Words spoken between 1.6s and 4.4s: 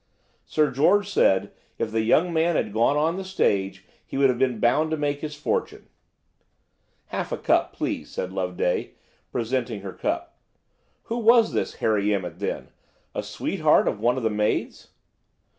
if the young man had gone on the stage, he would have